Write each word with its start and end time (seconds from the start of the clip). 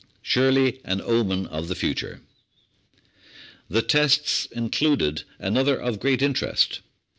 Surely 0.23 0.81
an 0.83 0.99
omen 0.99 1.45
of 1.45 1.67
the 1.67 1.75
future! 1.75 2.21
The 3.69 3.83
tests 3.83 4.47
included 4.47 5.21
another 5.39 5.79
of 5.79 5.99
great 5.99 6.23
interest. 6.23 6.79